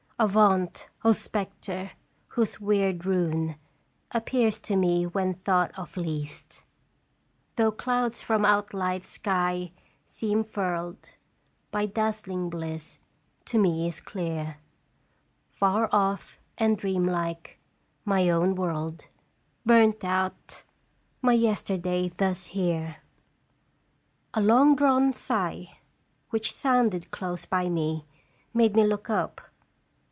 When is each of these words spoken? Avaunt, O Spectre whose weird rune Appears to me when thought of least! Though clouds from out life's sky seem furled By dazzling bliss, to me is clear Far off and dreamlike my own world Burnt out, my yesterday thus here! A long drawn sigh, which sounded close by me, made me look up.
Avaunt, 0.19 0.87
O 1.03 1.13
Spectre 1.13 1.93
whose 2.27 2.59
weird 2.61 3.05
rune 3.07 3.55
Appears 4.11 4.61
to 4.61 4.75
me 4.75 5.07
when 5.07 5.33
thought 5.33 5.71
of 5.79 5.97
least! 5.97 6.61
Though 7.55 7.71
clouds 7.71 8.21
from 8.21 8.45
out 8.45 8.71
life's 8.71 9.09
sky 9.09 9.71
seem 10.05 10.43
furled 10.43 11.09
By 11.71 11.87
dazzling 11.87 12.51
bliss, 12.51 12.99
to 13.45 13.57
me 13.57 13.87
is 13.87 13.99
clear 13.99 14.57
Far 15.49 15.89
off 15.91 16.37
and 16.55 16.77
dreamlike 16.77 17.57
my 18.05 18.29
own 18.29 18.53
world 18.53 19.05
Burnt 19.65 20.03
out, 20.03 20.61
my 21.23 21.33
yesterday 21.33 22.09
thus 22.09 22.45
here! 22.53 22.97
A 24.35 24.41
long 24.43 24.75
drawn 24.75 25.13
sigh, 25.13 25.79
which 26.29 26.53
sounded 26.53 27.09
close 27.09 27.47
by 27.47 27.69
me, 27.69 28.05
made 28.53 28.75
me 28.75 28.83
look 28.85 29.09
up. 29.09 29.41